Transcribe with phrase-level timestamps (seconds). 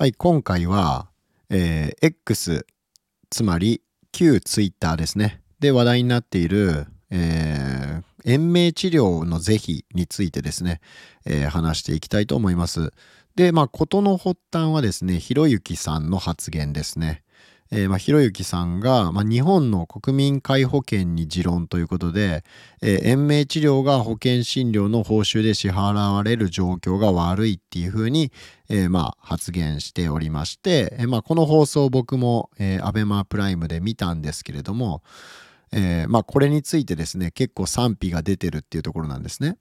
[0.00, 1.08] はい、今回は、
[1.50, 2.64] えー、X、
[3.30, 5.40] つまり旧 Twitter ですね。
[5.58, 10.80] で話題になっている、えー、延命治療の是非についてですね、
[11.26, 12.92] えー、話していきたいと思います。
[13.34, 17.24] で、まあ、事の発端はですね、ひろゆきさんの発言ですね。
[17.70, 22.44] えー、まあ、ひろゆきさんが、まあ、日本の国民皆保険に持論ということで、
[22.80, 28.32] えー、延命治療が保険診療の報酬で支払われる状況が悪いっていうふうに、
[28.68, 35.02] えー、まあ、発言しておりまして、えー、まあ、この放送僕も、えー、アベマプライムで見たんですけれども、
[35.72, 39.58] えー、まあ、これについてですね、結構賛否が出てるっていうところなんですね。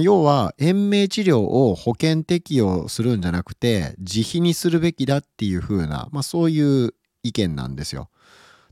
[0.00, 6.94] 要は延命治療を保険適用するんじゃなくて自費にするべきだっていう風な、まあ、そういう
[7.24, 8.08] 意見なんですよ。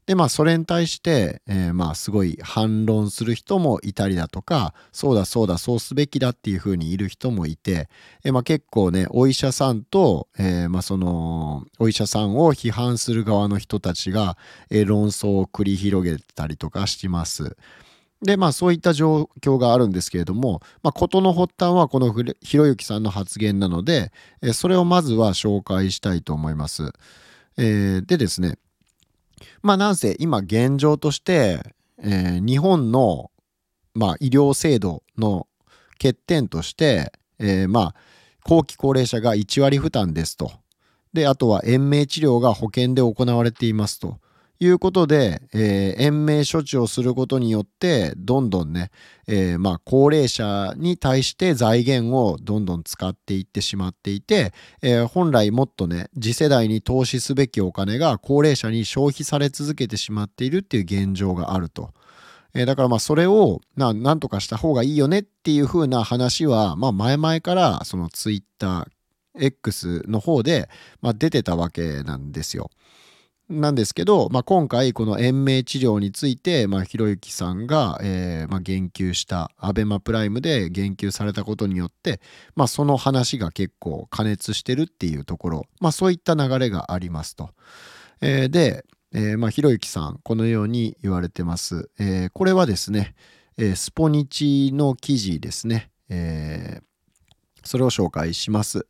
[0.07, 7.89] でまあそれに対して、えー、まあすごい反論する人もいたりだとかそうだそうだそうすべきだっていうふうにいる人もいて、
[8.25, 14.37] えー、まあ結構ねお医者さんと、えー、まあそのお医者さんを批判する側の人たちが、
[14.71, 17.57] えー、論争を繰り広げたりとかします。
[18.23, 26.93] でまあそういった状況があるんですけれども、まあ、事の発端はこのひろゆきさんの発言なので、えー、それをまずは紹介したいと思います。
[27.57, 28.59] えー、でですね
[29.63, 31.61] まあなんせ今現状として、
[31.99, 33.31] えー、日本の、
[33.95, 35.47] まあ、医療制度の
[35.93, 37.95] 欠点として、えー、まあ
[38.45, 40.51] 後期高齢者が1割負担ですと。
[41.13, 44.19] であとは延命治療が保険で行われていますと。
[44.65, 48.93] いうことで、えー、延命処置をすることによってどんどんね、
[49.27, 61.91] えー、まあ高齢者に対して財源をどんどん使っていってしまっていて、えー、本来もっとね次世代に投資すべきお金が高齢者に消費され続けてしまっているっていう現状があると。
[62.55, 68.87] えだからまあそれをななんとかした方がいいよねっていう風な話は、まあ、前々からそのツイッター
[69.35, 70.69] X の方で、
[71.01, 72.71] まあ、出てたわけなんですよ。
[73.61, 82.21] なんですけど、まあ、今回この延命治療について、ま、ひろゆきさんが、えーまあ、言及したアベマプライムで言及されたことによって、
[82.57, 87.51] ま、その話が結構過熱してるっていうところ、ま、そういった流れがありますと。
[88.21, 88.85] えー、で、
[89.15, 91.91] えま、ひろゆきさんこのように言われてます。
[91.99, 93.15] え、これはですね、
[93.59, 95.91] え、スポニチの記事ですね。
[96.09, 96.83] えー、
[97.63, 98.87] それを紹介します。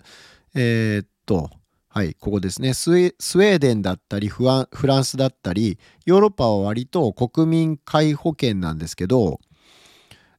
[0.54, 1.50] え、っと
[1.94, 4.66] はい、ここですねスウェーデンだったりフラ
[4.98, 9.41] ンスだったりヨーロッパは割と国民皆保険なんですけど、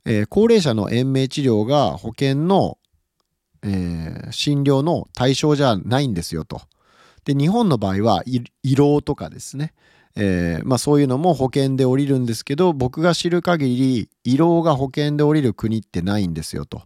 [0.04, 2.80] えー、高齢者の延命治療が保険の、
[3.62, 6.64] えー、診療の対象じゃないんですよと。
[7.24, 9.74] で日本の場合は胃ろとかですね、
[10.16, 16.82] えー、まあ、そういうのも保険で降りるんですけど僕が知る限り胃ろうが保険で降りる国ってないんですよと。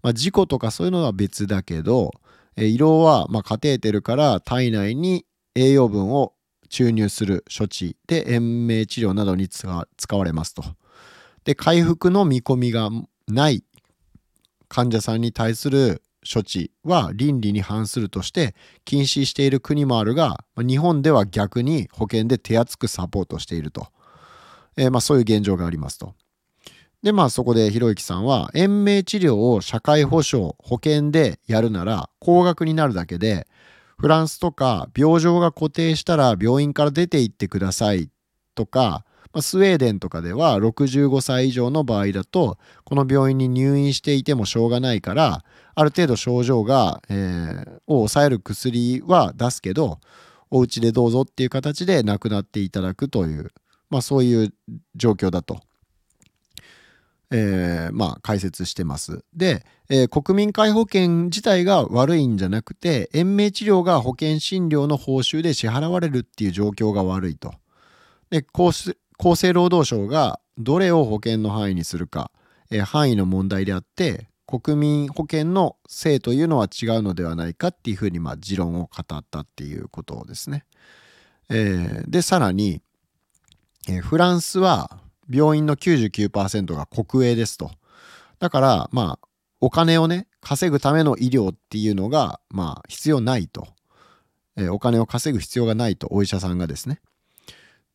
[0.00, 2.12] まあ、事故とかそういうのは別だけど
[2.56, 5.24] え胃ろうは、まあ、カテーテルから体内に
[5.54, 6.34] 栄養分を
[6.68, 9.86] 注入する処置で延命治療などに使わ
[10.24, 10.64] れますと。
[11.44, 12.88] で回復の見込みが
[13.28, 13.64] ない
[14.68, 23.88] 患者さんに対する処置は倫理に反するとして禁止している国もあるが日本では逆に保険で手厚くサポートしていると、
[24.76, 26.14] えー、まあ、そういう現状がありますと。
[27.02, 33.48] でまあそこでひろゆきさんは延命治療を社会保障保険でやるなら高額になるだけで
[33.98, 38.08] フランスとか病状が固定したら病院から出て行ってください
[38.54, 49.98] とか、まあ、スウェーデンとかでは65歳以上の場合だとこの病院に入院していてもしょうがないからある程度症状が、えー、を抑える薬は出すけど
[50.50, 53.50] お家でどうぞっていう形で亡くなっていただくという、
[53.90, 54.54] まあ、そういう
[54.94, 55.60] 状況だと。
[57.34, 59.24] えー、まあ、解説してます。
[59.34, 67.54] で、えー、国民皆保険自体が悪いんじゃなくて延命治療が保険診療の報酬で支払われるっていう状況が悪いと。
[68.30, 68.94] で厚
[69.36, 72.30] 生労働省がどれを保険の範囲にするか、
[72.70, 80.66] えー、範囲の問題であって国民保険の性というのは違うのではないかっていうふうにまあ持論を語ったっていうことですね。
[81.48, 82.82] え、でさらに、
[83.88, 84.98] え、フランスは
[85.32, 87.70] 病院の99%が国営ですと。
[88.38, 89.28] だからまあ
[89.60, 93.68] お金をね稼ぐための医療っていうのがまあ必要ないと、
[94.56, 97.00] えー、お金を稼ぐ必要がないとお医者さんがですね。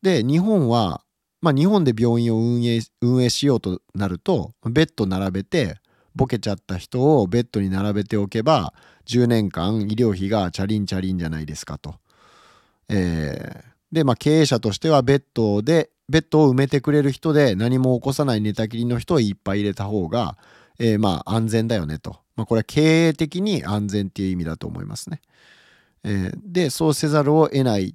[0.02, 1.02] で日本は
[1.40, 5.76] まあ日本で病院を運営運営しようとなるとベッド並べて
[6.14, 8.72] ボケちゃった人をベッドに並べておけば
[9.06, 11.96] 10年間医療費がチャリンチャリンじゃないですかと。
[12.88, 20.38] えー、でまあ経営者としてはベッドでベッドを埋めてくれる人で何も起こさない寝たきりの人をいっぱい入れた方が、
[20.78, 22.18] えー、まあ安全だよねと。
[22.36, 25.20] まあこれは経営的に安全っていう意味だと思いますね。
[26.04, 27.94] えー、でそうせざるを得ないっ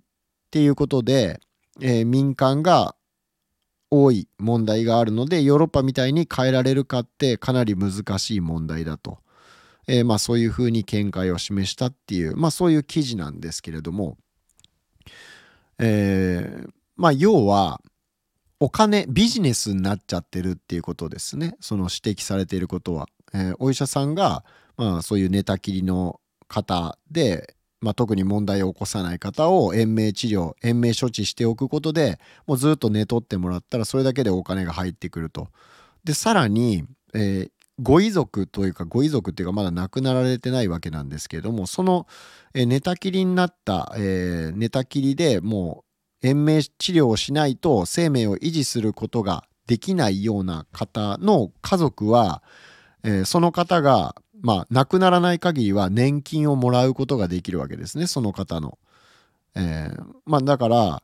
[0.51, 1.39] ていうことで、
[1.81, 2.95] えー、民間が
[3.89, 9.19] 多い問題があるのでヨーロッパみたいに変えられるかってかなり難しい問題だと、
[9.88, 14.18] えー、まあ、そういうふうに見解を示したっていう、まあ、そういう記事なんですけれども、
[15.80, 17.81] えー、まあ要は
[18.63, 24.45] お金ビジネスになっちゃってるっていうことですねその指摘されていることは、えー、お医者さんが、
[24.77, 35.50] まあ、そういう寝たきりの方で、まあ、特に問題を起こさない方を延命治療延命処置しておくことでもうずっと寝取ってもらったらそれだけでお金が入ってくると。
[36.06, 37.51] でさらに、えー、
[37.81, 42.07] ご遺族というかご遺族っていうかまだ亡くなられてないわけなんですけれどもその、
[42.54, 45.93] えー、寝たきりになった、えー、寝たきりでもう
[46.23, 52.41] 延命治療をしないと生命を維持することができないような方の家族は、
[53.03, 58.79] えー、その方がまあ亡くならない限りは年金をもらうことができるわけですねその方の。
[59.55, 61.03] えー、まあだから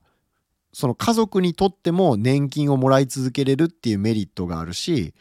[0.71, 5.13] その家族にとっても年金をもらい続けれるっていうメリットがあるし、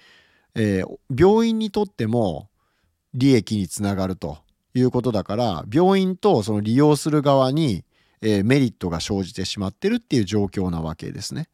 [0.54, 2.48] えー、病院にとっても
[3.14, 4.38] 利益につながると
[4.74, 7.84] いうことだから病院とその利用する側に、
[8.20, 11.49] えー、メリットが生じてしまってるっていう状況なわけですね。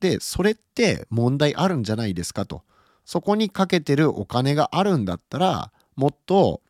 [0.00, 2.62] でそれって問題あるんじゃないですかと。
[3.04, 6.60] そこにかけてるお金があるんだったらもっと、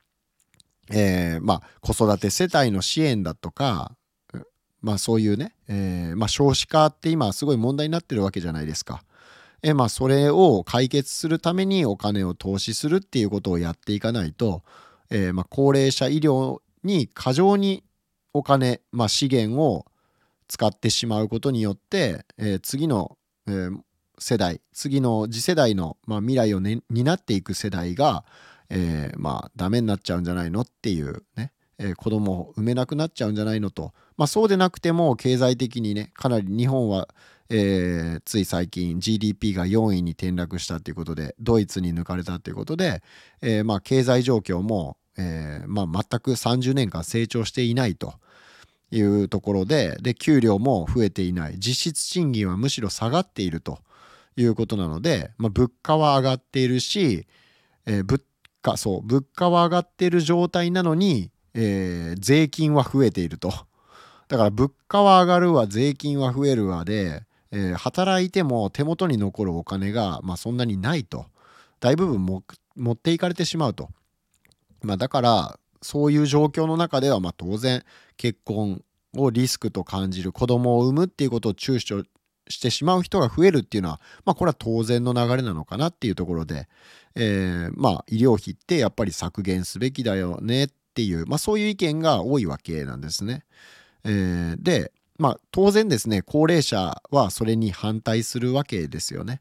[0.90, 3.96] えー、まあ、子育て世帯の支援だとか、
[4.82, 9.02] まあ、そういうね、えー、まあ、少子化って今すごい問題になってるわけじゃないですか。
[9.62, 14.62] え、まあ、それを解決するためにお金を投資するっていうことをやっていかないと、
[15.10, 17.82] えまあ、高齢者医療に過剰に
[18.36, 19.86] お金、まあ、資源を
[20.48, 23.16] 使ってしまうことによって、え次の、
[23.48, 23.68] え
[24.18, 28.24] 世代次の次世代の、まあ、未来を、ね、担っていく世代が、
[28.70, 37.08] えー、まあダメになっちゃうんじゃないのっていうね、えー、子供を産めなくなっちゃうんじゃないのと、まあ、そうでなくても経済的にねかなり日本は、
[37.50, 43.02] えー、つい最近 GDP が4位に転落したということでドイツに抜かれたということで、
[43.42, 48.14] えー、まあ経済状況も、えーまあ、全く30年間成長していないと。
[48.90, 51.54] いうところでで給料も増えていない。
[51.58, 53.80] 実質賃金はむしろ下がっていると
[54.36, 57.26] いうことなので、まあ、物価は上がっているし、
[57.86, 58.22] えー、物
[58.62, 63.52] 価そう物価は上がっている状態なのに、えー、税金は増えていると。
[64.28, 67.22] だから物価は上がるわ税金は増えるわで、
[67.52, 71.26] えー、働いても手元に残るお金が、まあ、そんなにないと。
[71.80, 72.42] 大部分も
[72.74, 73.90] 持っていかれてしまうと、
[74.82, 77.84] まあ、だからそういう状況の中では、まあ、当然
[78.16, 78.82] 結婚
[79.16, 82.04] をリスクと感じる子供を産むっていうことを躊躇
[82.48, 86.68] してしまう人が増えるっていうのは、まあ、これは当然の流れなのかなっていうところで、
[87.14, 93.44] え、まあ医療費ってやっぱり削減すべきだよねっていう、まあ、そういう意見が多いわけなんですね。
[94.04, 99.40] え、で、まあ、当然ですね高齢者はそれに反対するわけですよね。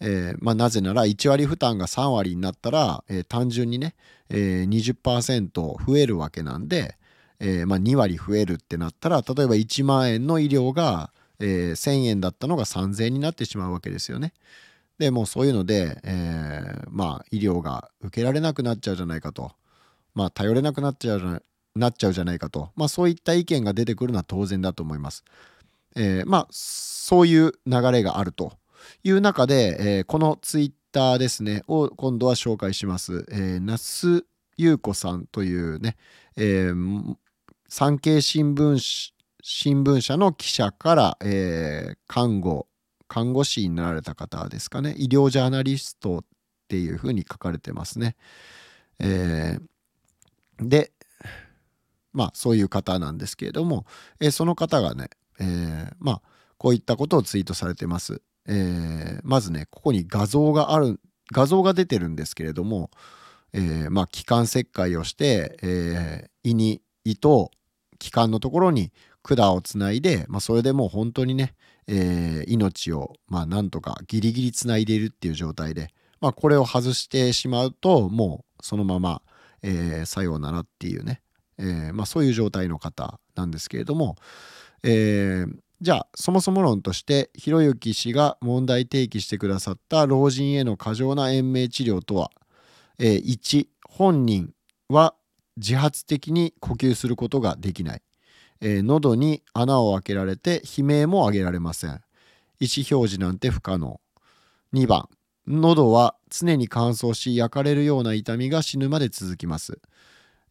[0.00, 3.94] えーまあ、なぜなら1割負担が3割になったら、えー、単純にね、
[4.30, 6.96] えー、20%増えるわけなんで、
[7.38, 14.32] えーまあ、2割増えるってなったら例えば1万円の医療が、えー、1,000円だったのが3,000円になってしまうわけですよね。
[14.98, 19.52] でもうそういうので、えー、まあ医療が受けられなくなっちゃうじゃないかと
[20.14, 21.42] まあ頼れなくなっちゃう
[21.74, 25.24] なっちゃうじゃないかとまあそういった意見が出てくるのは当然だと思います。
[25.96, 28.52] えー、まあそういう流れがあると
[29.02, 33.26] いう中で、えー、このツイッターですねを今度は紹介します。
[33.30, 34.24] えー、那須
[34.56, 35.96] 優子さんというね、
[36.36, 37.16] えー、
[37.68, 42.66] 産経新聞新聞社の記者から、えー、看護
[43.08, 46.24] 看護師になられた方ですかね医療ジャーナリストっ
[46.68, 48.16] ていうふうに書かれてますね。
[49.00, 50.92] えー、で
[52.12, 53.86] まあそういう方なんですけれども、
[54.20, 55.10] えー、その方がね、
[55.40, 56.22] えー、まあ
[56.58, 58.22] こういったことをツイートされてます。
[58.50, 61.00] えー、まずねここに画像がある
[61.32, 62.90] 画像が出てるんですけれども、
[63.52, 67.52] えー、まあ気管切開をして、えー、胃に胃と
[68.00, 68.92] 気管のところに
[69.22, 71.54] 管をつないで、まあ、それでもう本当にね、
[71.86, 75.88] えー、命をまあなんとかギリギリつないでいるっていう状態で、
[76.20, 79.22] まあ、これを外してしまうともうそのまま、
[79.62, 81.22] えー、さようならっていうね、
[81.58, 84.16] えーまあ、そういう状態の方なんですけれども、
[84.82, 92.30] えー、じゃあそもそも論としてひろゆき氏が問題提起してくださった老人への過剰な延命治療とは、
[92.98, 94.52] えー、1本人
[94.88, 95.14] は
[95.56, 98.02] 自発的に呼吸することができない
[98.60, 102.00] えー、喉に穴を開けられて悲鳴も上げられません。
[102.60, 104.00] 意思表示なんて不可能。
[104.74, 105.08] 2番、
[105.46, 109.80] 喉は常に乾燥し焼かれるような痛みが死ぬまで続きます。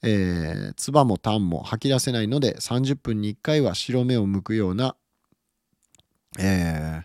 [0.02, 4.96] えー、唾も痰も吐き出せないので30分に1回は白目を向くような、
[6.38, 7.04] えー、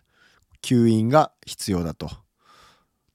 [0.62, 2.10] 吸引が必要だと。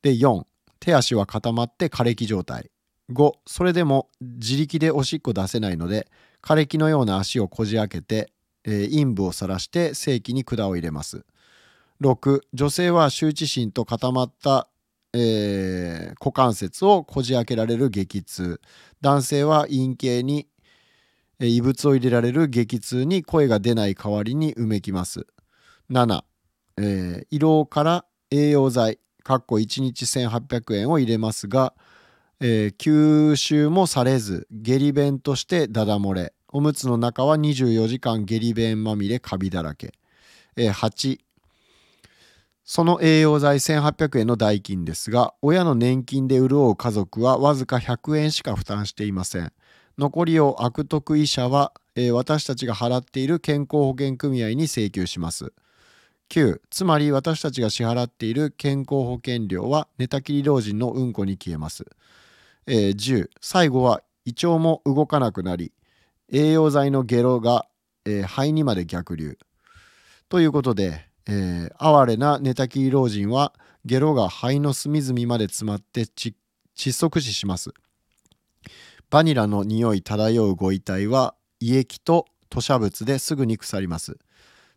[0.01, 0.43] で4
[0.79, 2.71] 手足は固まって枯れ木状態。
[3.11, 6.07] 5それでも自力でおしっこ出せないので
[6.43, 8.31] 枯れ木のような足をこじ開けて、
[8.63, 11.25] えー、陰部を晒して正規に管を入れます。
[12.01, 14.69] 6女性は羞恥心と固まった、
[15.13, 18.61] えー、股関節をこじ開けられる激痛
[19.01, 20.47] 男性は陰茎に、
[21.41, 25.25] 異物を入れられる激痛に声が出ない代わりにうめきます
[25.89, 26.23] 7、
[26.77, 31.73] えー、胃ろうから栄養剤かっこ1日1800円を入れますが、
[32.39, 39.93] えー、吸収もされず下痢便としてダダ漏れおむつの中は24時間下痢便まみれカビだらけ、
[40.55, 41.19] えー、8
[42.71, 49.51] その栄養剤1800円の代金ですが、親の年金で潤う家族はわずか100円しか負担していません。
[49.97, 55.51] 残りを悪徳医者は、えー、私たちが払っている健康保険組合に請求します。
[56.29, 61.85] 9つまり私たちが支払っている健康保険料は寝たきり老人のうんこに消えます。
[62.67, 65.71] えー、10最後は胃腸も動かなくなり
[66.31, 67.65] 栄養剤のゲロが、
[68.05, 69.39] えー、肺にまで逆流。
[70.29, 73.53] ということで、えー、哀れな寝たきり老人は
[73.85, 76.35] ゲロが肺の隅々まで詰まって窒
[76.75, 77.73] 息死します。
[79.09, 84.19] バニラの匂い漂うご遺体は胃液と吐砂物ですぐに腐ります。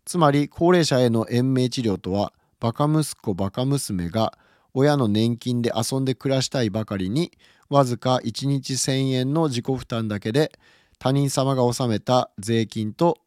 [0.04, 4.36] つまり高齢者への延命治療とはバカ息子バカ娘が
[4.74, 7.32] 親の年金で遊んで暮らしたいばかりに
[7.68, 10.52] わずか1日1,000円の自己負担だけで
[10.98, 13.18] 他人様が納めた税金と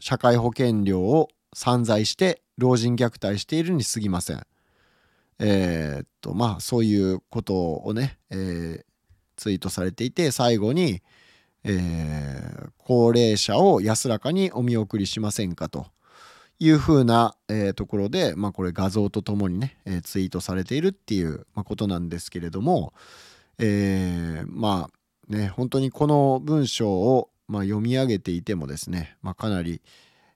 [0.00, 4.46] 社会保険料を散財して老人虐待しているに過ぎません。
[5.38, 8.84] えー、っとまあそういうことをね、えー、
[9.36, 11.02] ツイートされていて最後に、
[11.64, 15.86] えー、高齢者を安らかにお見送りしませんかと
[16.60, 22.92] いうふうな、えー、ところで、まあ、これ画像とともにね、えー、ツイートされているっていう、まあ、ことなんですけれども、
[23.58, 29.80] えー、まあね本当にこの文章を、まあ、読み上げていてもですね、まあ、かなり、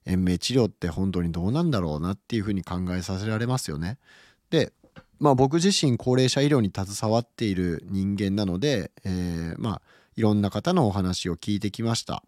[0.05, 3.97] 延命治療って本当にどうなんだろうなっていうふうに考えさせられますよね。
[4.49, 4.71] で
[5.19, 9.81] まあ僕自身高齢者医療に携わっている人間なので、えー、まあ
[10.15, 12.23] いろんな方のお話を聞いてきました。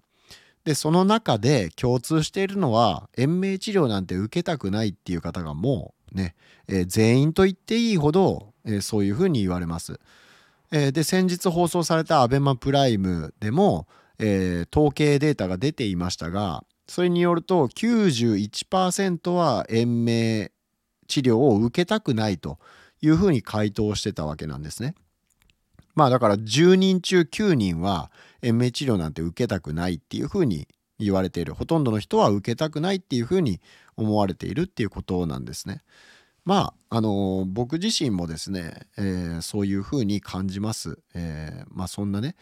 [0.68, 6.36] でその中で共通しているのは延命治療なんて受けたくないっていう方がもうね、
[6.68, 9.98] えー、全員と言っていいほど、えー、そういうふうに言われます。
[10.74, 13.88] えー、で先日放送された ABEMA プライムでも、
[14.20, 20.52] え統計データが出ていましたがそれによると91%は延命
[21.08, 22.58] 治療を受けたくないと
[23.00, 24.96] いうふうに回答してたわけなんですね。
[25.96, 30.68] まあだから10人中9人は延命治療なんて受けたくないっていうふうに
[31.00, 33.62] 言われているほとんどの人は受けたくないっていうふうに
[33.96, 35.82] 思われているっていうことなんですね。
[36.46, 40.98] まああの僕自身もですね、えー、そういうふうに感じます。
[41.14, 42.36] えー、まあそんなね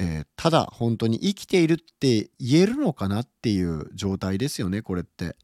[0.00, 5.34] えー、ただ本当に生きているって言えるのかなっていう状態ですよねこれって。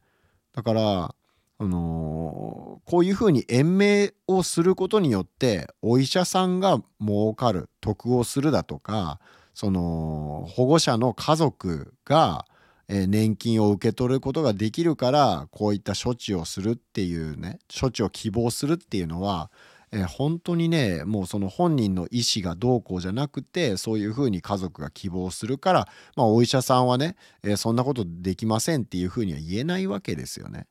[0.55, 1.15] だから、
[1.59, 9.19] あの、こういうふうに延命をすることによってお医者さんが儲かる得をするだとか
[9.55, 12.47] その保護者の家族が、
[12.89, 19.51] え、年金を受け取ることができるからこういった処置をするっていうね処置を希望するっていうのは
[19.95, 30.67] え、本当にねもうその本人の意思がどうこうじゃなくてそういうふうに家族が希望するから、まあ、お医者さんはね、え、そんなことできませんっていうふうには言えないわけですよね。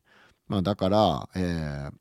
[0.48, 1.92] まあ、だから、えー、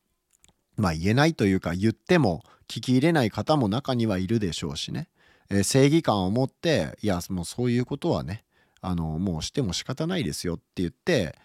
[0.77, 5.09] まあ言えないというか言っても聞き入れない方も中にはいるでしょうしね、
[5.53, 8.45] え、正義感を持っていやもうそういうことはね
[8.81, 11.37] あのもうしても仕方ないですよって言って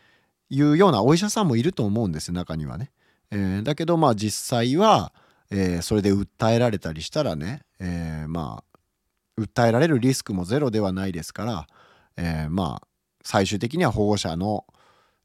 [0.49, 2.91] 言うようなお医者さんもいると思うんです中にはね。
[3.29, 5.11] えー、だけどまあ実際は
[5.49, 8.79] えー、それで訴えられたりしたらね、えー、まあ
[9.41, 11.67] 訴えられるリスクもゼロではないですから、
[12.17, 12.87] え、まあ
[13.23, 14.65] 最終的には保護者の、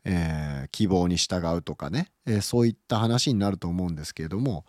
[0.05, 4.67] え希望に従うとかね、えそういった話になると思うんですけれども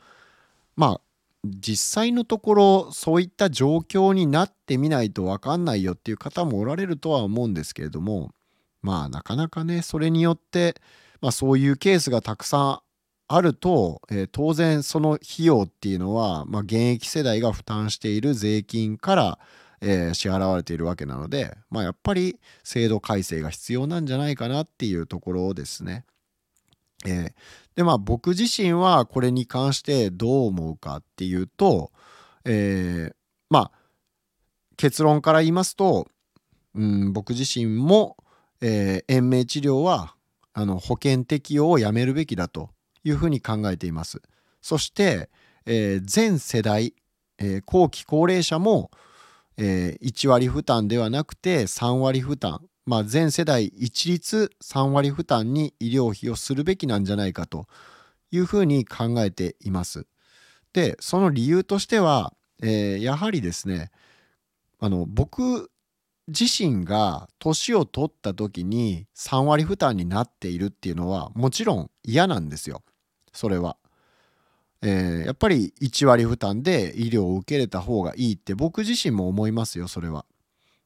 [0.75, 1.01] まあ
[1.45, 8.31] 実際のところそういった状況になってみないと分かんないよっていう方もおられるとは思うんですけれども
[8.81, 10.75] まあなかなかねそれによって、
[11.21, 12.79] まあ、そういうケースがたくさん
[13.27, 19.39] あると、えー、当然その費用っていうのは、まあ、現役世代が負担している税金から、
[19.81, 26.05] えー、支払われているわけなので、まあ、やっぱり制度改正が必要なんじゃないかなっていうところですね。
[27.05, 27.33] えー、
[27.75, 31.91] でまあ僕自身はこれに関してどう思うかっていうと、
[32.45, 33.15] えー、
[33.49, 33.71] まあ
[34.77, 36.07] 結論から言いますと、
[36.75, 38.17] うん、僕自身も、
[38.61, 40.15] えー、延命治療は
[40.53, 42.69] あの保険適用をやめるべきだと
[43.03, 44.21] いうふうに考えています。
[44.61, 45.29] そして、
[45.65, 46.93] えー、全世代、
[47.37, 48.91] えー、後期高齢者も、
[49.57, 57.67] えー、1割負担ではなくて3割負担、まあ、全世代一律3割負担に医療費をするべきなんじゃないかと
[58.31, 60.05] いうふうに考えています。
[60.73, 63.91] でその理由としては、えー、やはりですね
[64.79, 65.69] あの僕
[66.27, 72.81] 自身が年を取った時に3割負担になっているっていうのはもちろん嫌なんですよ
[73.31, 73.77] それは。
[74.85, 80.25] えー、やっぱり1割負担で医療を受けれた方がいいって僕自身も思いますよそれは。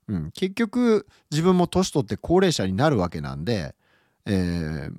[0.08, 3.76] うん、結局自分も年取って高齢者になるわけなんで、
[4.26, 4.92] えー、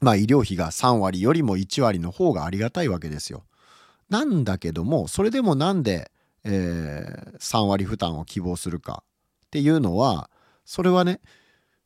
[0.00, 3.44] まあ医療費が3割よりも1割の方がありがたいわけですよ。
[4.08, 6.10] なんだけどもそれでもなんで、
[6.44, 9.02] えー、3割負担を希望するか
[9.46, 10.30] っていうのは
[10.64, 11.20] それはね、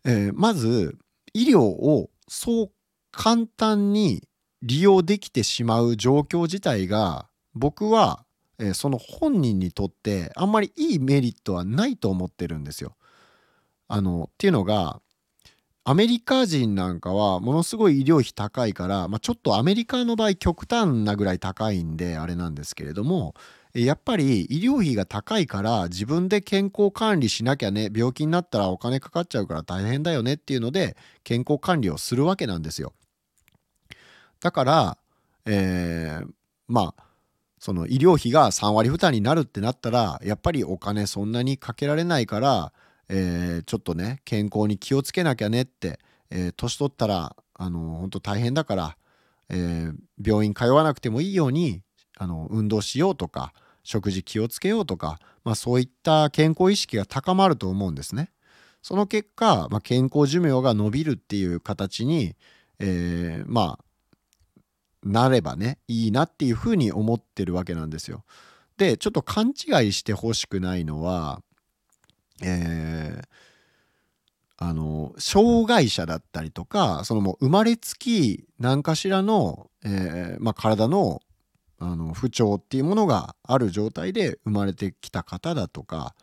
[0.05, 0.97] えー、まず
[1.35, 2.71] 医療をそう
[3.11, 4.23] 簡単に
[4.62, 8.25] 利用できてしまう状況自体が僕は、
[8.59, 12.97] えー、その本人にとってあんまりいいメリットはないと思ってるんですよ。
[13.88, 15.00] あのっていうのが
[15.85, 23.35] アメリカ人なんかはものすごい医療費高いから、まあ、ちょっとアメリカの場合極端なぐらい高いんであれなんですけれども
[23.75, 32.92] やっぱり医療費が高いから自分で健康管理しなきゃね病気になったらお金かかっちゃうから大変だよねっていうので健康管理をするわけなんですよ。
[34.40, 34.99] だから、
[35.47, 36.28] えー、
[36.68, 37.04] まあ
[37.62, 42.73] その医療費が3割負担になるってなったらやっぱりお金そんなにかけられないから、
[43.09, 46.00] えー、ちょっとね健康に気をつけなきゃねって、
[46.31, 48.97] えー、年取ったらあの本当大変だから、
[49.49, 51.83] えー、病院通わなくてもいいように
[52.19, 53.52] あの運動しようとか
[53.85, 58.33] 食事気をつけようとか、まあ、そういった健康意識が高まると思うんですね。
[58.83, 62.35] その結果、まあ、健康寿命が伸びるっていう形に、
[62.81, 63.85] えー、まあ
[65.02, 68.25] なればねいいなっていうふうに思ってるわけなんですよ。
[68.76, 71.43] でちょっと勘違いしてほしくないのは、
[72.43, 73.25] えー、
[74.56, 81.21] あの障害者だったりとかそのもう生まれつき何かしらの、えーまあ、体の
[81.78, 86.15] あの不調っていうものがある状態で生まれてきた方だとか、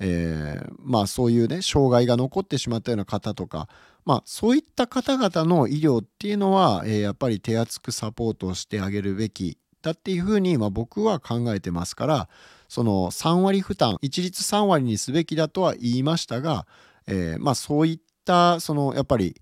[0.00, 3.68] えー、まあそういうね障害が残ってしまったような方とか
[4.04, 12.28] まあそういった方々の医療っていうのは、えー、やっぱり手厚くサポートをしてあげるべきだっていうふうに、まあ、僕は考えてますから
[12.68, 16.66] その3割負担一律3割にすべきだとは言いましたが、
[17.06, 19.40] えー、まあそういったそのやっぱり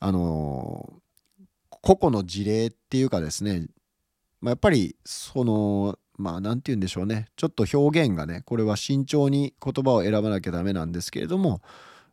[0.00, 0.92] あの
[1.70, 3.66] 個々の事例っていうかですね
[4.40, 11.60] まあ、やっぱりそのまあ何て言うんでしょうねちょっと表現がねこれは慎重に言葉を選ばなきゃダメなんですけれども、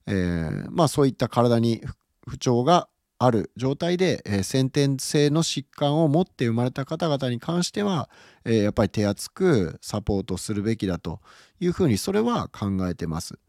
[0.08, 1.82] えー、まあそういった体に
[2.28, 2.88] 不調が
[3.20, 8.10] ある状態で、えー、先天性の疾患を持って生まれた方々に関しては、
[8.44, 11.22] えー、やっぱり手厚くサポートするべきだと
[11.60, 13.40] いうふうにそれは考えてます。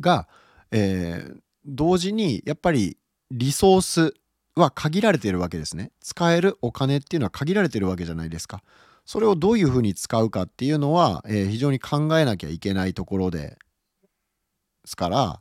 [0.00, 0.28] が、
[0.70, 2.96] えー、同時にやっぱり
[3.30, 4.14] リソース
[4.54, 5.90] は限られているわけですね。
[6.00, 8.62] 使えるお金っていうのは限られてるわけじゃないですか。
[9.04, 13.58] それをどういうふうに使うかっていうのは、えー、非常に考えなきゃいけないところで
[14.84, 15.40] すから、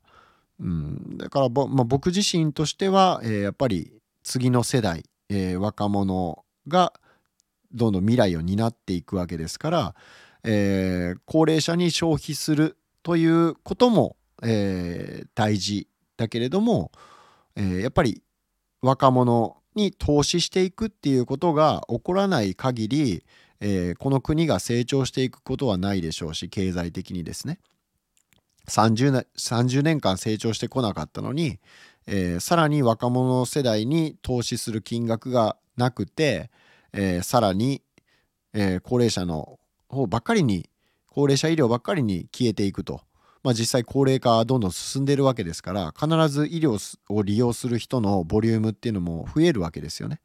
[0.60, 3.94] うん、だからまあ、僕自身としては、えー、やっぱり
[4.24, 6.94] 次の世代、えー、若者が
[7.72, 9.96] どんどん未来を担っていくわけですから、
[10.44, 16.92] えー、高齢者に消費するということも、えー、大事だけれども、
[17.56, 18.22] えー、やっぱり
[18.82, 23.24] 若者に投資していくっていうことが起こらない限り、
[23.62, 27.60] えー、この国が成長していくことはないでしょうし経済的にですね
[28.68, 31.60] 30, 30年間成長してこなかったのに、
[32.08, 36.52] えー、さらに若者世代に投資する金額がなくて、
[36.94, 37.82] えー、さらに、
[38.54, 40.70] えー、高齢者の方ばっかりに
[41.08, 43.02] 高齢者医療ばっかりに消えていくと
[43.44, 46.78] まあ、実際高齢化はどんどん進んでいるわけですから必ず医療
[47.10, 50.20] を利用する人のボリュームっていうのも増えるわけですよね。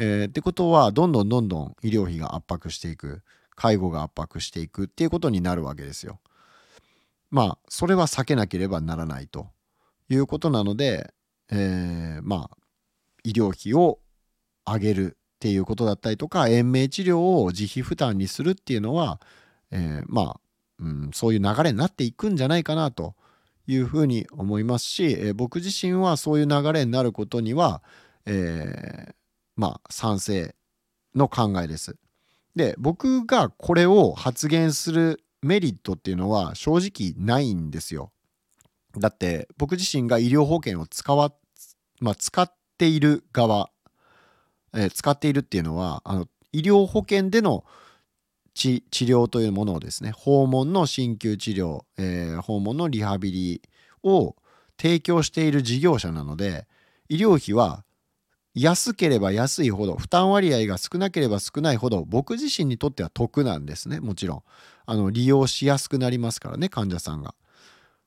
[0.00, 3.22] えー、ってことはどんどんどんどん医療費が圧迫していく
[3.54, 6.18] 介護が圧迫していくっていうことになるわけですよ。
[7.30, 9.48] まあそれは避けなければならないと
[10.08, 11.12] いうことなので、
[11.50, 12.56] えー、まあ
[13.22, 14.00] 医療費を
[14.66, 19.20] 上げるっていうことだったりとか延命治療を自費負担にするっていうのは、
[19.70, 20.40] えー、まあ
[20.80, 23.14] うん、そういう流れになっていくんじゃないかなと
[23.66, 27.82] いうふうに思いますし、えー、僕自身はそういう流れになることには、
[28.26, 29.14] えー、
[29.60, 30.54] まあ賛成
[31.14, 31.96] の考えです。
[32.56, 38.10] で僕がこれを発言するメリットっていうのは正直ないんですよ。
[38.96, 41.34] だって僕自身が医療保険を使わ、
[42.00, 43.70] まあ、使っている側、
[44.74, 47.66] えー、使っているっていうのはあの医療保険での
[48.54, 53.62] 治療というものをですね訪問の鍼灸治療、えー、訪問のリハビリ
[54.02, 54.34] を
[54.80, 56.66] 提供している事業者なので
[57.10, 57.84] 医療費は
[58.54, 64.42] 安ければ安いほど負担割合が少なければ少ないほど僕自身にとっては得なんですねもちろん
[64.86, 67.34] あの利用しやすくなりますからね患者さんが。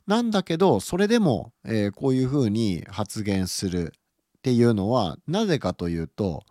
[0.05, 3.93] なんだけどそれでも、えー、こういうふうに発言する
[4.37, 6.43] っていうのはなぜかというと、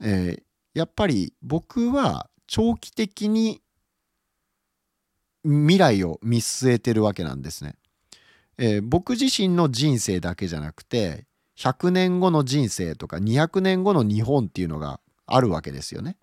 [0.00, 0.42] えー、
[0.74, 3.60] やっぱり僕は長期的に
[5.44, 7.76] 未来を見据えてるわけなんですね。
[8.58, 16.16] えー、僕自身の人生だけじゃなくて100年後の人生とか200年後の日本っていうのがあるわけですよね。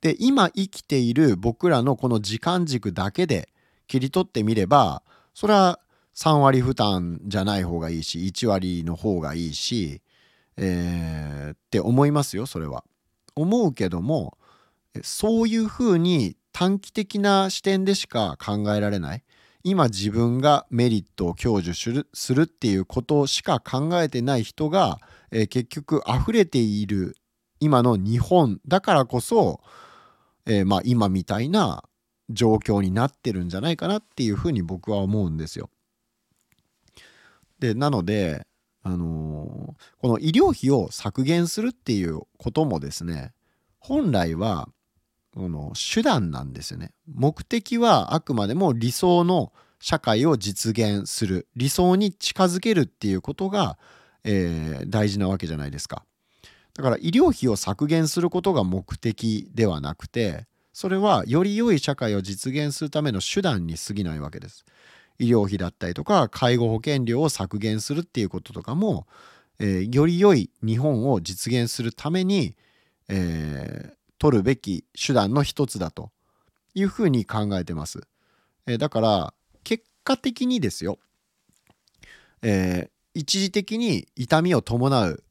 [0.00, 3.48] で今生きている僕らのこの時間軸だけで
[3.86, 5.78] 切り取ってみればそれは
[6.14, 10.02] 3割負担じゃない方がいいし1割の方がいいし、
[10.56, 12.84] えー、って思いますよそれは。
[13.34, 14.36] 思うけども
[15.02, 19.24] そういうふうに短期的な視点でしか考えられない
[19.64, 24.98] 今自分がメリットを享受するするっていうことしか考えてない人が、
[25.30, 27.16] えー、結局溢れている
[27.60, 29.60] 今の日本だからこそ、
[30.46, 31.84] えー、まあ今みたいな
[32.28, 35.70] 状況になってるんじゃないかなっていうふうに僕は思うんですよ。
[37.60, 38.44] でなので、
[38.82, 43.32] あのー、この医療費を削減するっていうこともですね
[43.78, 44.68] 本来は
[45.34, 46.92] この手段なんですよね。
[47.06, 53.78] 目的はあくまでも理想の社会を実現する理想に近づけるっていうことが、
[54.24, 56.04] えー、大事なわけじゃないですか。
[56.74, 64.64] だから医療費を削減することが目的ではなくてそれはより良い社会を実現するための手段に過ぎないわけです。
[65.18, 69.06] 医療費だったりとか介護保険料を削減するっていうこととかも、
[69.58, 72.56] えー、より良い日本を実現するために、
[73.08, 76.12] えー、取るべき手段の一つだと
[76.74, 78.06] いうふうに考えてます。
[78.68, 81.00] え、だから結果的にですよ、
[82.40, 85.24] えー、一時的に痛みを伴う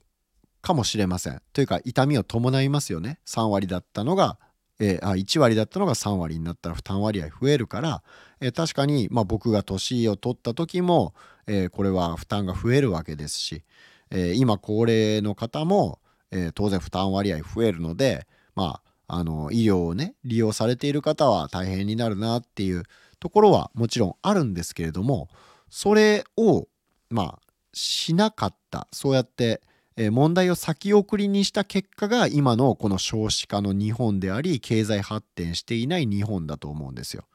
[0.61, 1.41] かもしれません。
[1.53, 3.21] というか痛みを伴いますよね。
[3.25, 4.37] 3割だったのが、
[4.81, 8.03] えー、あ1割だったのが3割になったら負担割合増えるから、
[8.41, 11.13] えー、確かに、まあ、僕が年を取った時も、
[11.47, 13.63] えー、これは負担が増えるわけですし、
[14.09, 15.99] え今高齢の方も、
[16.31, 22.83] え当然負担割合増えるので、まあ、あの医療をね利用されている方は大変になるなっていう
[23.19, 25.29] ところはもちろんあるんですけれども
[25.69, 26.67] それを
[27.09, 27.39] まあ
[27.73, 29.61] しなかったそうやって
[29.97, 37.25] 問題を先送りにした結果が今のこの少子化の日本であり経済発展していない日本だと思うんですよ。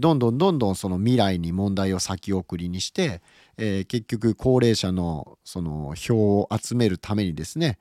[0.00, 3.22] どんどんどんどんその未来に問題を先送りにして、
[3.56, 7.78] えー、結局高齢者のその票を集めるためにですね、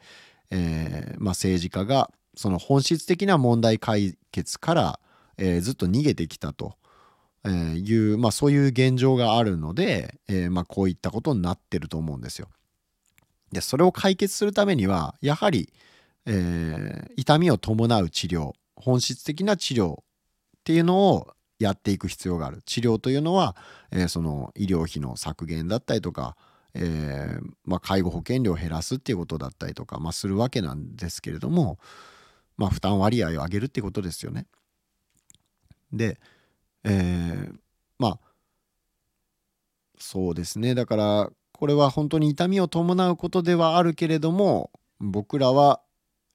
[0.51, 4.99] えーまあ、政治家がその本質的な問題解決から、
[5.37, 6.75] えー、ずっと逃げてきたと
[7.45, 12.49] えいう、まあ、そういう現状があるので、えー、まあ、こういったことになってると思うんですよ。
[13.51, 15.71] でそれを解決するためにはやはり、
[16.25, 20.03] えー、痛みを伴う治療本質的な治療っ
[20.65, 23.55] ていうのをやっていく必要がある治療というのは、
[23.91, 26.35] えー、その医療費の削減だったりとか、
[26.73, 31.79] えー、まあ、介護保険料を減らすっていうことだったりとか、まあ、するわけなんですけれども、
[32.57, 34.47] まあ、負担割合を上げるってことですよね。
[35.91, 36.19] で、
[36.83, 37.55] えー、
[37.99, 38.19] まあ
[39.99, 45.81] そうですねだからこれは本当に痛みを伴うことではあるけれども僕らは、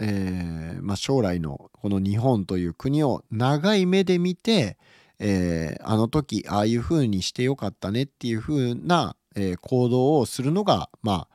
[0.00, 4.78] えーまあ、将来のこの日本という国を長い目で見て、
[5.18, 11.28] えー、あの時ああいうふうにしてよかったねっていうふうな、え、行動をするのがまあ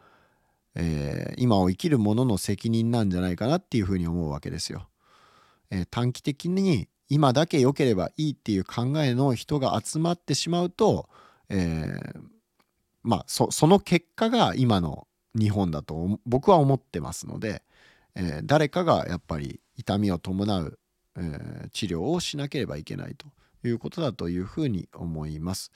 [0.79, 4.87] えー、今を生きる者の責任なんじゃないかなっていうふうに思うわけですよ。
[5.71, 11.09] えー、短期的に今だけ良ければいいっていう考えの人が集まってしまうと、
[11.49, 12.21] えー、
[13.01, 17.63] まあその結果が今の日本だと僕は思ってますので、
[18.15, 20.79] え誰かがやっぱり痛みを伴う、
[21.15, 23.27] え治療をしなければいけないと
[23.67, 25.71] いうことだというふうに思います。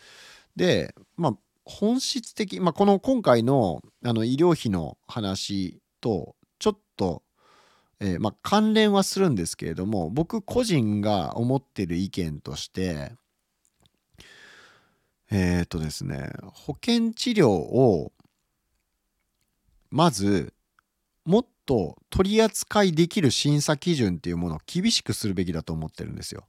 [0.55, 1.37] でまあ
[1.79, 7.23] 本質的、まあ、この今回のあの医療費の話とちょっと、
[7.99, 13.13] えー、まあ、関連はするんですけれども僕個人が思ってる意見として
[15.31, 18.12] えっ、ー、とですね保険治療を
[19.89, 20.53] まず
[21.25, 26.45] もっと取り扱いできる審査基準っていうものを厳しくするべきだと思ってるんですよ。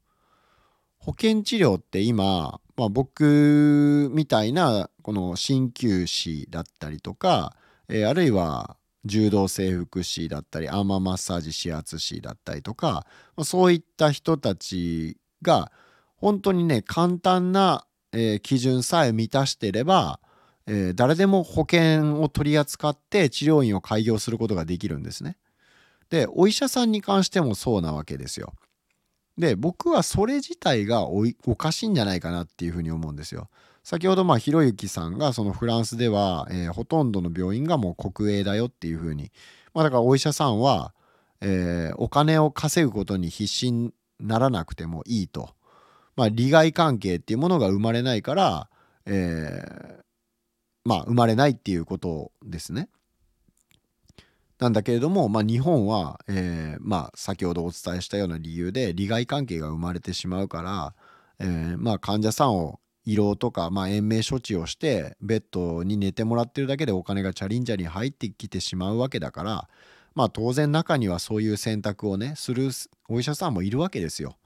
[1.02, 7.56] 保険治療って今、まあ、僕みたいなこの鍼灸師だったりとか、
[7.88, 13.04] えー、あるいは柔道整復師だったりアーマーマッサージ指圧師だったりとか
[13.42, 15.72] そういった人たちが
[16.14, 20.20] 本当にね簡単な、えー、基準さえ満たしていれば、
[20.68, 25.36] えー、誰でも保険を取り扱って治療院を開業することができるんですね。
[26.10, 28.52] でお医者さんに関してもそうなわけですよ。
[29.38, 31.24] で僕はそれ自体がお
[31.56, 33.48] かしいんじゃないかなっていうふうに思うんですよ。
[33.82, 39.32] 先ほどまあひろゆきさんがそのフランスでは、えー、ほとんどの病院がもう国営だよっていうふうに、
[39.74, 40.94] まあ、だからお医者さんは、
[41.40, 45.50] えー、お金を稼ぐことに必死にならなくてもいいと、
[46.14, 48.68] まあ、利害関係っていうものが生まれないから、
[49.06, 50.02] えー、
[50.84, 52.88] まあ生まれないっていうことですね。
[54.62, 60.94] なんだけれども、まあ、日本は、えー、まあ、先ほどお伝えしたような理由で利害関係が生まれてしまうから、
[61.40, 69.68] えー、まあ、患者さんを胃ろうとか、まあ、延命処置をしてベッドに寝てもらってるだけでお金がチャリンチャリン入ってきてしまうわけだから
[70.14, 72.70] まあ当然中にはそういう選択をねする
[73.08, 74.36] お医者さんもいるわけですよ。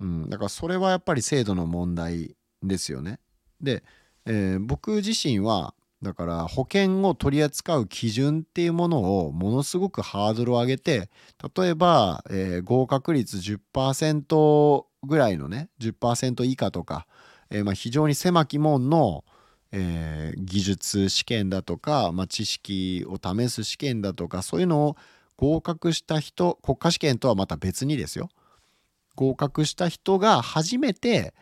[0.00, 3.18] うん、だからそれはやっぱり制度の問題ですよね。
[3.60, 3.82] で、
[4.24, 11.10] えー、僕自身はだから保険を取り扱う基準っていうものをものすごくハードルを上げて
[11.56, 17.06] 例えば、えー、合格率10%ぐらいのね10%以下とか
[17.50, 19.24] えー、まあ、非常に狭き門の、
[19.72, 24.96] えー、技術試験だとか、まあ、知識を試す試験だとかそういうのを
[25.36, 28.28] 合格した人国家試験とはまた別にですよ。
[29.16, 31.34] 合格した人が初めて、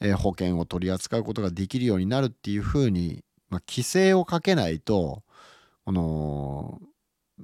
[0.00, 5.22] え、保険を取り扱うことができるようになるっていうふうに、まあ、規制をかけないと
[5.84, 6.80] この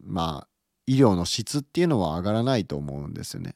[0.04, 0.48] まあ
[0.86, 3.54] 医療の質っていうのは上がらないと思うんですよね。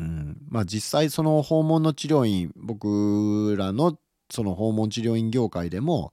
[0.00, 3.96] うん、まあ実際その訪問の治療院僕らの
[4.30, 6.12] その訪問治療院業界でも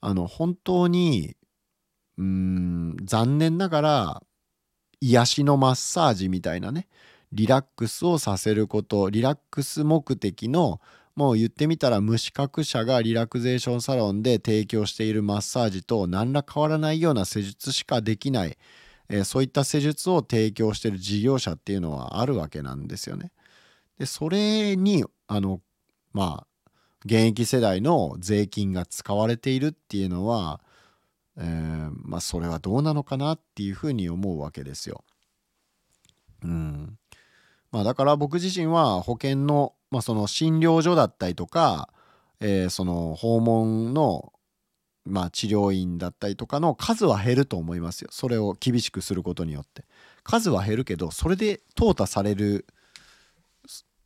[0.00, 1.36] あの本当に
[2.18, 4.22] うん残念ながら
[5.00, 6.88] 癒しのマッサージみたいなね
[7.32, 10.80] リラックスをさせることリラックス目的の
[11.16, 18.58] もう言ってみたら無資格者がリラクゼーションサロンで提供しているマッサージと何ら変わらないような施術しかできない
[19.08, 23.32] えー、そういった施術を提供している事業者っていうのはあるわけなんですよね。
[23.98, 25.60] でそれにあの
[26.12, 26.70] まあ
[27.04, 30.60] 現役世代の税金が使われているっていうのは、
[31.36, 35.04] えー、まあそれはどうなのかなっていうふうに思うわけですよ。
[36.42, 36.98] うん。
[37.70, 41.88] まあだから僕自身は保険の、まあ、その診療所だったりとか、
[42.40, 44.32] えー、その訪問の
[45.06, 48.08] まあ、治療院だったりとかの数は減ると思いますよ。
[48.10, 49.84] それを厳しくすることによって。
[50.22, 52.66] 数は減るけどそれで淘汰される、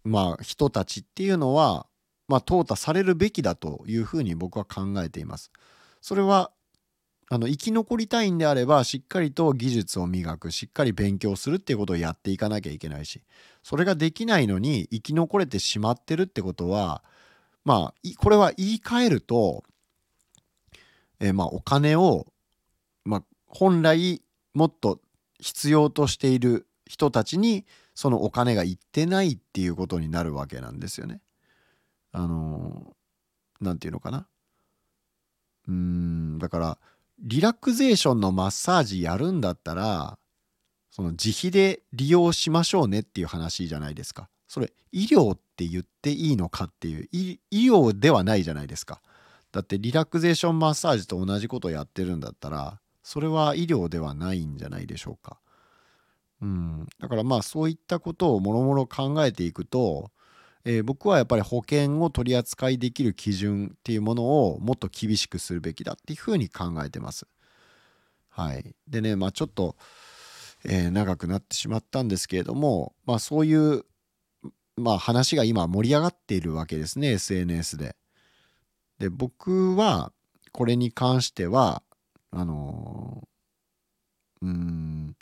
[0.02, 1.86] まあ、人たちっていうのは、
[2.26, 5.52] まあ、淘汰されるべきだというふうに僕は考えています。
[6.02, 6.50] それは
[7.30, 13.22] あの生き残りたいんであればしっかりと技術を磨くしっかり勉強するっていうことをやっていかなきゃいけないし
[13.62, 17.02] それができないのに生き残れてしまってるってことは
[17.64, 19.62] まあこれは言い換えると
[21.20, 22.26] えー、まあお金を、
[23.04, 24.22] まあ、本来
[24.54, 25.00] もっと
[25.40, 31.20] 必要としている人たちにそのお金がいってないっていうことになるわけなんですよね。
[32.12, 32.94] あの
[33.60, 34.26] 何、ー、て言うのかな。
[35.66, 36.78] うんだから
[37.20, 40.18] リラクゼーションのマッサージやるんだったら
[40.90, 44.28] その自費で利用しましょうねっていう話じゃないですか。
[44.46, 49.00] それ医療って言っていいのかっていう医療ではないじゃないですか。
[49.52, 55.38] だってリラクゼーションマッサージと同じことやってるんだったらそれは医療ではないんじゃないでしょうか。
[56.40, 60.10] うん、だからまあそういったことをもろもろ考えていくと、
[60.64, 67.26] えー、僕はやっぱり保険を取り扱いできる基準っていうものをもっと厳しくするべきだっていうふうに考えてます。
[68.28, 69.76] はい、でねまあちょっと、
[70.64, 73.84] えー、長くなってしまったんですけれどもまあそういう
[74.76, 77.96] まあ話が今盛り上がっているわけですね SNS で。
[78.98, 80.12] で僕は
[80.52, 81.82] これに関しては
[82.30, 83.26] あの
[84.42, 85.16] うん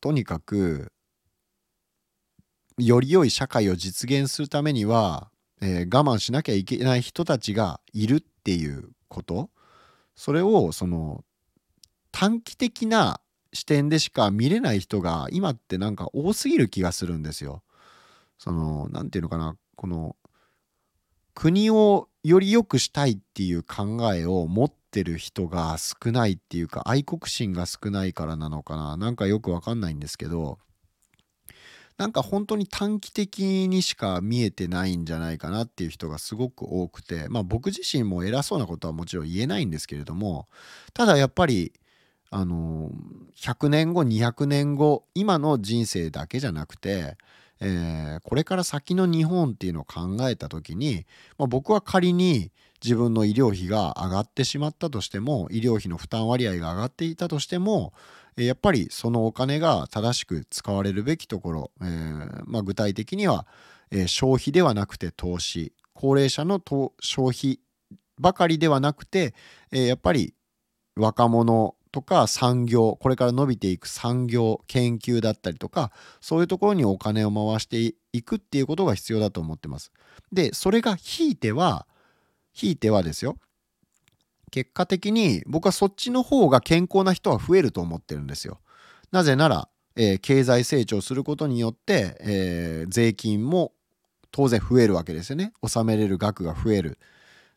[0.00, 0.92] とにかく
[2.86, 9.50] より良い社会を実現するためには、えー、我慢しなきゃいけない人たちがいるっていうこと。
[10.14, 11.24] それをその
[12.10, 13.20] 短期的な
[13.52, 17.62] 視点でしか見れない人が今ってなんか多すぎる気がするんですよ。
[18.38, 19.56] その何て言うのかな。
[19.76, 20.16] この
[21.34, 28.96] 国をより良くしたいっていう考えを持ってる人が少ないっていうか愛国心が少ないからなのかな。
[28.96, 30.58] なんかよくわかんないんですけど。
[31.98, 40.48] なんか本当に短期的にしか見えてないんじゃないかなっていう人がすごく多くてまあ僕自身も偉そうなことはもちろん言えないんですけれども
[40.94, 41.72] ただやっぱり
[42.30, 42.90] あの
[43.36, 47.18] 100年後200年後今の人生だけじゃなくて、
[47.60, 52.50] えー、これから先の日本っていうのを考えた時に、まあ、僕は仮に
[52.82, 57.92] 自分の医療費が上がってしまったとしても医療費の負担割合が上がっていたとしても
[58.36, 63.46] やっぱりそのお金が正しく使われるべきところ、えー、まあ、具体的には、
[63.90, 66.60] えー、消費ではなくて投資高齢者の
[67.00, 67.60] 消費
[68.18, 69.34] ばかりではなくて、
[69.70, 70.34] えやっぱり
[70.96, 79.92] 若者とか産業これから伸びていく産業研究だったりとかそういうところにお金を回していくっていうことが必要だと思ってます。
[80.32, 81.86] でそれがひいては
[82.52, 83.36] ひいてはですよ
[84.52, 88.60] 結果的に僕はそっちの方が健康な人は増えると思ってるんですよ。
[89.10, 93.72] なぜなら、えー、経済成長することによって、えー、税金も
[94.30, 95.54] 当然増えるわけですよね。
[95.62, 96.98] 納めれる額が増える。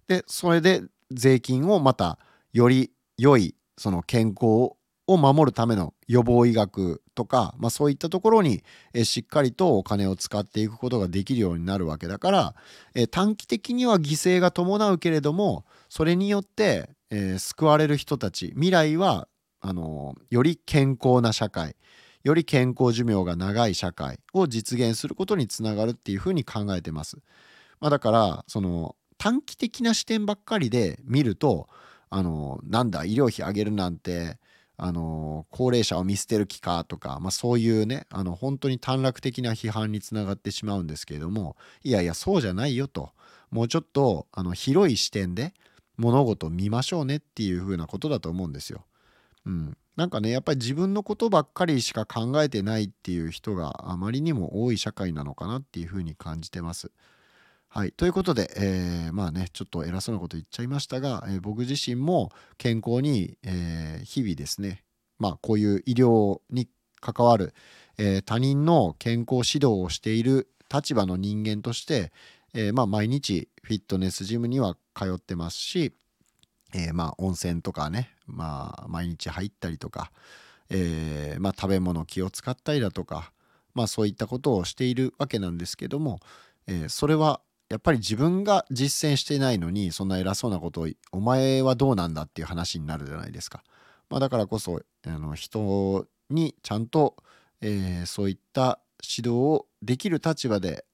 [0.08, 2.18] でそれで税金をまた
[2.54, 4.72] より良いその健康
[5.08, 8.64] を守るための予防医学とか、まあ、そういったところに、
[8.94, 12.56] えしっかりとお金を使っていくことができるようになるわけだから、
[12.96, 19.28] え短期的には犠牲が伴うけれどもそれによって、えー、救われる人たち未来は
[19.62, 21.76] あのより健康な社会
[22.26, 27.18] より健康寿命が長い社会を実現することにつながるっていうふうに考えてます。
[27.80, 31.68] まあ、だからその短期的な視点ばっかりで見ると
[32.10, 34.40] あのなんだ医療費上げるなんて
[34.78, 43.12] あの高齢者を見捨てる気かとか、まあ、そういうねあの本当に短絡的な批判につながってしまうんですけれどもいやいやそうじゃないよと
[43.52, 45.54] もうちょっとあの広い視点で
[45.98, 48.86] 物事を見ましょうねっていう風なことだと思うんですよ。
[49.46, 56.92] うん、なんかねやっぱり自分のことばっかりしか考えてないっていう人があまりにも多い社会なのかなっていう風に感じてます。
[57.78, 64.86] はい、ということで、えー、まあねちょっと偉そうなこと言っちゃいましたが、えー、僕自身も健康に、えー、日々ですね
[65.20, 66.70] まあこういう医療に
[67.02, 67.54] 関わる、
[67.98, 72.14] え他人の健康指導をしている立場の人間として、
[72.54, 75.94] えまあ毎日フィットネスジムには通ってますし、
[76.74, 80.12] えまあ温泉とかねまあ毎日入ったりとか、
[80.70, 83.32] えまあ食べ物気を使ったりだとか
[83.76, 86.22] まあそういったことをしているわけなんですけども、
[86.66, 87.42] えそれは
[87.76, 93.66] やっぱり自分が実践してないのにそんな偉そうなことをお前はどうなんだっていう話になるじゃないですか。
[94.10, 97.18] まあ、だからこそあの人にちゃんと、
[97.60, 100.86] えー、そういった指導をできる立場で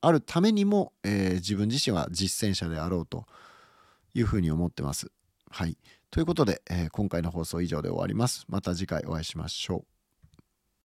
[0.00, 3.26] あるためにも、えー、自分自身は実践者であろうと
[4.14, 5.10] いうふうに思ってます。
[5.50, 5.76] はい。
[6.10, 8.46] ということで、えー、今回の放送以上で終わります。
[8.48, 9.95] また次回お会いしましょう。